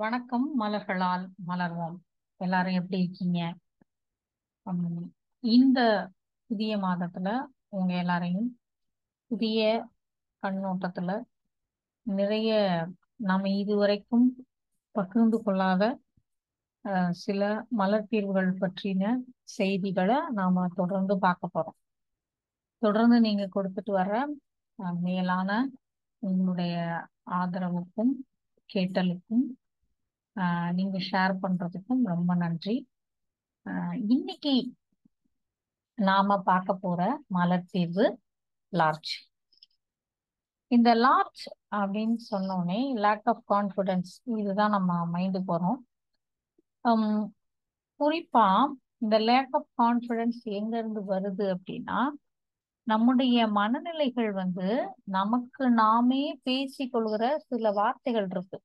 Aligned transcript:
வணக்கம் 0.00 0.44
மலர்களால் 0.60 1.24
மலர்வோம். 1.46 1.96
எல்லாரும் 2.40 2.74
எப்படி 2.74 2.98
இருக்கீங்க? 3.02 3.38
இந்த 5.44 5.80
புதிய 6.50 6.72
மாதத்துல 6.78 7.28
உங்க 7.68 7.92
எல்லாரையும் 7.94 8.48
புதிய 9.30 9.60
கண்ணோட்டத்துல 10.42 11.10
நிறைய 12.06 12.50
நாம 13.20 13.50
இதுவரைக்கும் 13.62 14.26
பகிர்ந்து 14.94 15.40
கொள்ளாத 15.42 15.82
சில 17.24 17.42
மலர் 17.70 18.08
தீர்வுகள் 18.08 18.50
பற்றின 18.62 19.02
செய்திகளை 19.56 20.18
நாம 20.30 20.66
தொடர்ந்து 20.74 21.16
பார்க்க 21.18 21.54
போறோம். 21.54 21.78
தொடர்ந்து 22.82 23.18
நீங்க 23.20 23.46
கொடுத்துட்டு 23.56 23.92
வர 23.92 24.12
மேலான 25.00 25.50
உங்களுடைய 26.22 26.74
ஆதரவுக்கும் 27.30 28.12
கேட்டலுக்கும் 28.70 29.44
நீங்க 30.72 30.98
ஷேர் 31.08 31.34
பண்றதுக்கும் 31.42 32.02
ரொம்ப 32.06 32.34
நன்றி. 32.34 32.76
இன்னைக்கு 34.10 34.54
நாம 35.98 36.36
பார்க்க 36.42 36.74
போற 36.74 37.00
மலர் 37.28 37.70
தீர்வு 37.72 38.06
லார்ஜ். 38.72 39.12
இந்த 40.70 40.90
லார்ஜ் 40.96 41.42
அப்படின்னு 41.72 42.18
சொன்னோடனே 42.30 42.80
லேக் 43.04 43.28
ஆஃப் 43.28 43.42
கான்ஃபிடன்ஸ் 43.48 44.12
இதுதான் 44.34 44.70
நம்ம 44.70 44.92
மைண்டு 45.14 45.40
போறோம் 45.48 45.78
ஹம், 46.84 47.22
குறிப்பா 48.00 48.46
இந்த 48.98 49.16
லேக் 49.28 49.54
ஆஃப் 49.54 49.70
கான்ஃபிடன்ஸ் 49.82 50.40
எங்க 50.58 50.74
இருந்து 50.78 51.02
வருது 51.12 51.44
அப்படின்னா 51.54 51.98
நம்முடைய 52.86 53.46
மனநிலைகள் 53.58 54.30
வந்து 54.32 54.68
நமக்கு 55.10 55.64
நாமே 55.76 56.22
பேசிக்கொள்கிற 56.46 57.24
சில 57.48 57.70
வார்த்தைகள் 57.72 58.28
இருக்கு. 58.30 58.58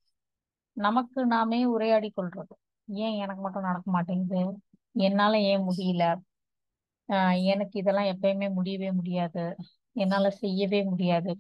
நமக்கு 0.78 1.26
நாமே 1.26 1.60
உரையாடி 1.66 2.10
கொள்றது. 2.18 2.54
ஏன் 2.88 3.16
எனக்கு 3.16 3.42
மட்டும் 3.42 3.62
நடக்க 3.62 3.88
மாட்டேங்குது? 3.92 4.42
என்னால 4.96 5.34
ஏன் 5.42 5.66
முடியல? 5.70 6.04
எனக்கு 7.44 7.76
இதெல்லாம் 7.80 8.10
எப்பயுமே 8.14 8.48
முடியவே 8.54 8.90
முடியாது. 8.92 9.44
என்னால 9.96 10.30
செய்யவே 10.42 10.84
முடியாது. 10.84 11.32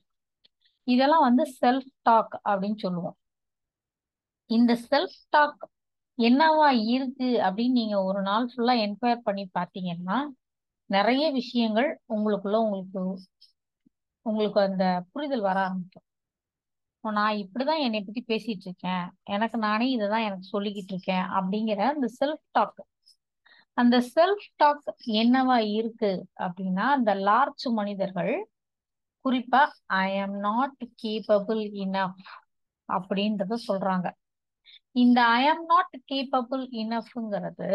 இதெல்லாம் 0.87 1.25
வந்து 1.27 1.43
செல்ஃப் 1.61 1.89
டாக் 2.01 2.35
அப்படின்னு 2.45 2.77
சொல்லுவோம். 2.77 3.17
இந்த 4.49 4.71
செல்ஃப் 4.89 5.19
டாக் 5.29 5.63
என்னவா 6.17 6.67
இருக்கு 6.87 7.29
அப்படின்னு 7.45 7.77
நீங்க 7.79 7.95
ஒரு 8.03 8.21
நாள் 8.21 8.49
ஃபுல்லா 8.51 8.75
என்கொயர் 8.85 9.25
பண்ணி 9.27 9.45
பார்த்தீங்கன்னா 9.59 10.17
நிறைய 10.89 11.31
விஷயங்கள் 11.31 11.89
உங்களுக்குள்ள 12.09 12.57
உங்களுக்கு 12.65 13.01
உங்களுக்கு 14.25 14.59
அந்த 14.61 14.85
புரிதல் 15.11 15.45
வர 15.47 15.57
ஆரம்பிக்கும். 15.59 16.04
இப்போ 17.05 17.17
நான் 17.17 17.35
இப்படிதான் 17.35 17.79
என்னை 17.79 18.01
பத்தி 18.01 18.23
பேசிட்டு 18.27 18.65
இருக்கேன் 18.65 19.11
எனக்கு 19.23 19.57
நானே 19.57 19.97
இதைதான் 19.97 20.23
எனக்கு 20.23 20.59
சொல்லிக்கிட்டு 20.59 20.93
இருக்கேன் 20.93 21.21
அப்படிங்கிற 21.21 21.79
அந்த 21.79 22.07
செல்ஃப் 22.19 22.43
டாக் 22.51 22.85
அந்த 23.73 23.97
செல்ஃப் 24.15 24.47
டாக் 24.55 24.95
என்னவா 25.07 25.73
இருக்கு 25.73 26.25
அப்படின்னா 26.39 26.79
அந்த 26.79 27.15
லார்ஜ் 27.15 27.69
மனிதர்கள் 27.69 28.49
குறிப்பா 29.25 29.67
ஐ 29.85 30.19
ஆம் 30.19 30.37
நாட் 30.39 30.89
கேப்பபிள் 31.03 31.61
இனஃப் 31.75 32.23
அப்படின்றத 32.89 33.55
சொல்றாங்க. 33.67 34.11
இந்த 34.91 35.25
ஐ 35.25 35.47
ஆம் 35.47 35.65
நாட் 35.65 36.01
கேப்பபிள் 36.13 36.65
இனஃப்ங்கிறது 36.71 37.69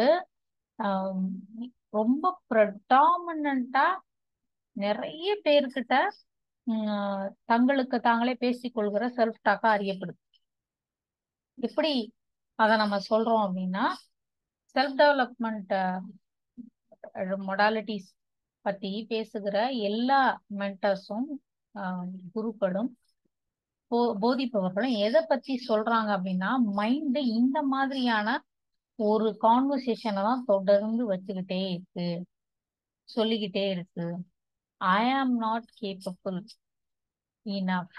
ரொம்ப 1.89 2.41
ப்ரடாமினா 2.55 3.87
நிறைய 4.77 5.41
பேர்கிட்ட 5.45 5.95
தங்களுக்கு 7.45 8.01
தாங்களே 8.01 8.37
பேசிக்கொள்கிற 8.41 9.05
செல்ஃப் 9.17 9.41
டாக்கா 9.49 9.69
அறியப்படுது. 9.77 10.21
எப்படி 11.55 11.93
அதை 12.55 12.77
நம்ம 12.77 12.99
சொல்றோம் 13.11 13.43
அப்படின்னா 13.47 13.85
செல்ஃப் 14.75 14.99
டெவலப்மெண்ட் 15.01 15.75
மொடாலிட்டிஸ் 17.47 18.09
பத்தி 18.61 19.05
பேசுகிற 19.09 19.71
எல்லா 19.71 20.21
மென்டர்ஸும் 20.57 21.29
குருக்களும் 22.35 22.91
போ- 23.91 24.17
போதிப்பவர்களும் 24.21 24.99
எதை 24.99 25.25
பத்தி 25.29 25.65
சொல்றாங்க 25.69 26.11
அப்படின்னா 26.17 26.51
மைண்ட் 26.73 27.17
இந்த 27.17 27.63
மாதிரியான 27.63 28.45
ஒரு 28.99 29.37
கான்வர்சேஷனை 29.43 30.23
தான் 30.23 30.45
தொடர்ந்து 30.45 31.13
வச்சுக்கிட்டே 31.13 31.71
இருக்கு 31.71 32.27
சொல்லிக்கிட்டே 33.09 33.71
இருக்கு. 33.71 34.07
I 34.77 35.13
am 35.13 35.37
not 35.37 35.69
capable 35.81 36.39
enough 37.47 37.99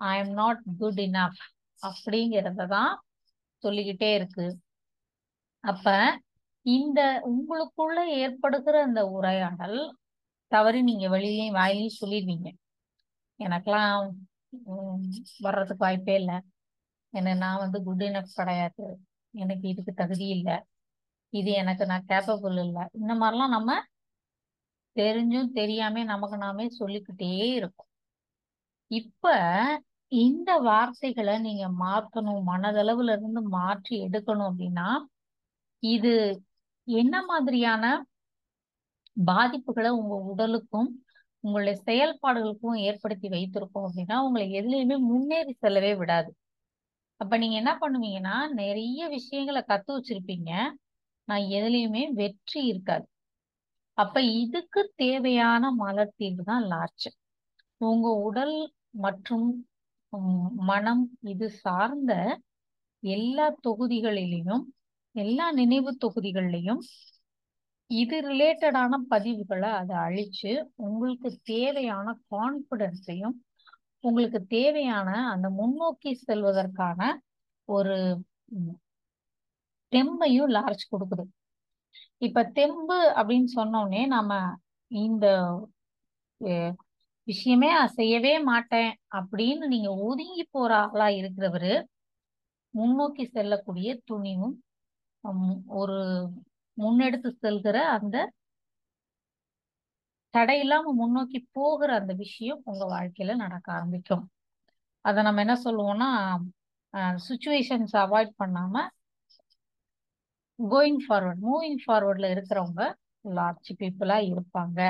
I 0.00 0.14
am 0.20 0.32
not 0.32 0.60
good 0.78 1.00
enough 1.00 1.40
அப்படிங்கிறத 1.82 2.66
தான் 2.66 2.92
சொல்லிக்கிட்டே 3.64 4.10
இருக்கு. 4.14 4.46
அப்ப 5.64 5.86
இந்த 6.66 7.00
உங்களுக்குள்ள 7.30 7.98
ஏற்படுகிற 8.18 8.76
அந்த 8.82 9.00
உரையாடல் 9.08 9.78
தவறி 10.52 10.80
நீங்க 10.82 11.06
வெளியிலையும் 11.08 11.56
வாயிலையும் 11.56 11.98
சொல்லிடுவீங்க. 12.00 12.48
எனக்கெல்லாம் 13.40 13.98
உம், 14.72 15.04
வர்றதுக்கு 15.38 15.84
வாய்ப்பே 15.84 16.14
இல்லை. 16.14 16.36
என்ன 17.12 17.34
நான் 17.34 17.58
வந்து 17.58 17.78
குட் 17.82 18.02
இனஃப் 18.02 18.36
கிடையாது. 18.36 18.86
எனக்கு 19.34 19.68
இதுக்கு 19.68 19.92
தகுதி 19.94 20.26
இல்லை. 20.28 20.56
இது 21.32 21.50
எனக்கு 21.52 21.84
நான் 21.86 22.08
கேப்பபிள் 22.08 22.58
இல்லை. 22.66 22.84
இந்த 22.92 23.12
மாதிரிலாம் 23.14 23.54
நம்ம 23.56 23.72
தெரிஞ்சும் 24.96 25.52
தெரியாம 25.52 26.04
நமக்கு 26.04 26.36
நாமே 26.36 26.66
சொல்லிக்கிட்டே 26.70 27.32
இருக்கும். 27.58 27.89
இப்ப 28.90 29.24
இந்த 30.12 30.50
வார்த்தைகளை 30.60 31.34
நீங்க 31.38 31.64
மாற்றணும் 31.82 32.42
மனதளவுல 32.48 33.14
இருந்து 33.16 33.42
மாற்றி 33.56 33.94
எடுக்கணும் 34.06 34.48
அப்படின்னா 34.50 34.88
இது 35.82 36.12
என்ன 36.88 37.16
மாதிரியான 37.26 37.84
பாதிப்புகளை 39.16 39.90
உங்க 40.00 40.14
உடலுக்கும் 40.32 40.90
உங்களுடைய 41.44 41.76
செயல்பாடுகளுக்கும் 41.88 42.78
ஏற்படுத்தி 42.88 43.28
வைத்திருக்கோம் 43.28 43.86
அப்படின்னா 43.88 44.16
உங்களை 44.26 44.46
எதுலையுமே 44.60 44.96
முன்னேறி 45.00 45.52
செல்லவே 45.54 45.92
விடாது. 45.94 46.30
அப்ப 47.20 47.36
நீங்க 47.38 47.56
என்ன 47.56 47.72
பண்ணுவீங்கன்னா 47.80 48.36
நிறைய 48.54 49.08
விஷயங்களை 49.08 49.62
கத்து 49.68 49.90
வச்சிருப்பீங்க. 49.96 50.50
நான் 51.28 51.44
எதுலையுமே 51.58 52.02
வெற்றி 52.12 52.60
இருக்காது. 52.66 53.06
அப்ப 53.98 54.20
இதுக்கு 54.42 54.82
தேவையான 54.96 55.72
மலர் 55.72 56.16
தீர்வு 56.16 56.44
தான் 56.44 56.64
லார்ஜ் 56.72 57.08
உங்க 57.80 58.08
உடல் 58.28 58.54
மற்றும் 58.94 59.48
மனம் 60.68 61.02
இது 61.26 61.46
சார்ந்த 61.60 62.12
எல்லா 63.02 63.46
தொகுதிகளிலையும் 63.64 64.64
எல்லா 65.14 65.46
நினைவு 65.52 65.90
தொகுதிகள்லையும் 66.02 66.80
இது 67.90 68.16
ரிலேட்டடான 68.22 68.92
பதிவுகளை 69.10 69.70
அதை 69.78 69.96
அழிச்சு 70.06 70.52
உங்களுக்கு 70.78 71.30
தேவையான 71.46 72.06
கான்பிடன்ஸையும் 72.30 73.36
உங்களுக்கு 74.04 74.40
தேவையான 74.50 75.08
அந்த 75.32 75.46
முன்னோக்கி 75.56 76.10
செல்வதற்கான 76.20 77.00
ஒரு 77.68 77.96
ம், 78.54 78.76
தெம்பையும் 79.92 80.52
லார்ஜ் 80.54 80.84
கொடுக்குது. 80.92 81.24
இப்ப 82.22 82.44
தெம்பு 82.52 82.98
அப்படின்னு 83.18 83.50
சொன்னோடனே 83.56 84.02
நாம 84.06 84.30
இந்த 84.90 85.26
விஷயமே 87.30 87.68
நான் 87.72 87.96
செய்யவே 87.98 88.34
மாட்டேன் 88.42 88.90
அப்படின்னு 89.18 89.64
நீங்க 89.74 89.90
ஒதுங்கி 90.08 90.44
போற 90.50 90.72
ஆளா 90.84 91.06
இருக்கிறவரு 91.20 91.72
முன்னோக்கி 92.74 93.24
செல்லக்கூடிய 93.26 93.90
துணிவும் 94.04 94.56
ஒரு 95.80 95.98
முன்னெடுத்து 96.76 97.30
செல்கிற 97.44 97.76
அந்த 97.96 98.16
தடையில்லாம 100.34 100.92
முன்னோக்கி 101.00 101.38
போகிற 101.52 101.90
அந்த 102.00 102.12
விஷயம் 102.14 102.60
உங்க 102.64 102.84
வாழ்க்கையில 102.86 103.34
நடக்க 103.36 103.66
ஆரம்பிக்கும். 103.72 104.24
அதை 105.04 105.20
நம்ம 105.26 105.42
என்ன 105.44 105.54
சொல்லுவோம்னா 105.64 106.08
சுச்சுவேஷன்ஸ் 107.26 107.94
அவாய்ட் 108.04 108.32
பண்ணாம 108.42 108.84
கோயிங் 110.58 111.02
ஃபார்வர்ட் 111.04 111.42
மூவிங் 111.48 111.80
ஃபார்வர்ட்ல 111.84 112.28
இருக்கிறவங்க 112.34 112.82
லார்ஜ் 113.24 113.70
பீப்புளா 113.80 114.18
இருப்பாங்க. 114.32 114.80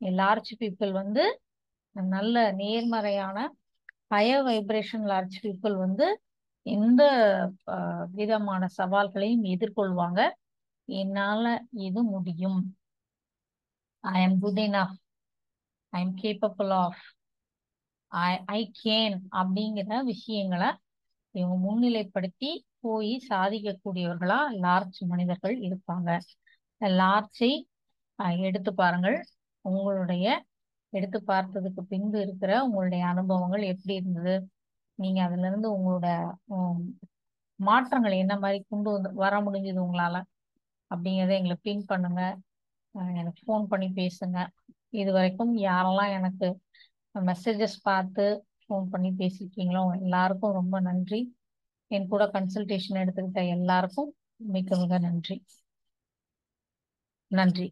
லார்ஜ் 0.00 0.52
பீப்புள் 0.60 0.92
வந்து 0.92 1.24
நல்ல 1.96 2.36
நேர்மறையான 2.60 3.38
ஹையர் 4.12 4.44
வைப்ரேஷன் 4.48 5.06
லார்ஜ் 5.12 5.36
பீப்புள் 5.44 5.76
வந்து 5.84 6.06
எந்த 6.66 7.02
விதமான 8.18 8.62
சவால்களையும் 8.78 9.44
எதிர்கொள்வாங்க. 9.54 10.20
என்னால 10.88 11.44
இது 11.86 12.00
முடியும். 12.14 12.60
I 14.04 14.16
am 14.22 14.38
good 14.44 14.60
enough 14.66 14.96
I 15.92 16.00
am 16.04 16.16
capable 16.22 16.72
of 16.84 17.02
I 18.12 18.30
I 18.58 18.60
can 18.82 19.16
அப்படிங்கிற 19.40 20.00
விஷயங்களை 20.12 20.70
இவங்க 21.34 21.56
முன்னிலைப்படுத்தி 21.66 22.50
போய் 22.84 23.12
சாதிக்கக்கூடியவர்களா 23.30 24.40
லார்ஜ் 24.64 25.00
மனிதர்கள் 25.12 25.54
இருப்பாங்க. 25.68 26.10
லார்ஜை 26.80 27.52
எடுத்து 28.48 28.70
பாருங்கள். 28.74 29.18
உங்களுடைய 29.64 30.26
எடுத்து 30.94 31.18
பார்த்ததுக்கு 31.26 31.82
பின்பு 31.92 32.18
இருக்கிற 32.20 32.50
உங்களுடைய 32.64 33.02
அனுபவங்கள் 33.06 33.62
எப்படி 33.64 33.94
இருந்தது? 33.94 34.34
நீங்க 34.98 35.20
அதுல 35.22 35.46
இருந்து 35.46 35.68
உங்களோட 35.76 36.06
மாற்றங்கள் 37.60 38.14
என்ன 38.14 38.34
மாதிரி 38.38 38.58
கொண்டு 38.68 38.88
வந்து 38.90 39.10
வர 39.14 39.34
முடிஞ்சது 39.40 39.80
உங்களால? 39.86 40.16
அப்படிங்கிறத 40.90 41.34
எங்களை 41.38 41.56
பின் 41.62 41.84
பண்ணுங்க. 41.84 42.22
எனக்கு 43.14 43.40
ஃபோன் 43.44 43.64
பண்ணி 43.64 43.88
பேசுங்க. 44.00 44.38
இது 44.92 45.10
வரைக்கும் 45.12 45.52
யாரெல்லாம் 45.58 46.12
எனக்கு 46.18 46.48
மெசேஜஸ் 47.14 47.78
பார்த்து 47.82 48.24
ஃபோன் 48.62 48.86
பண்ணி 48.90 49.10
பேசியிருக்கீங்களோ 49.20 49.82
எல்லாருக்கும் 50.00 50.52
ரொம்ப 50.52 50.76
நன்றி. 50.80 51.20
என் 51.90 52.08
கூட 52.08 52.24
கன்சல்டேஷன் 52.34 53.00
எடுத்துக்கிட்ட 53.02 53.42
எல்லாருக்கும் 53.56 54.10
மிக 54.54 54.76
மிக 54.76 54.98
நன்றி. 54.98 55.36
நன்றி. 57.30 57.66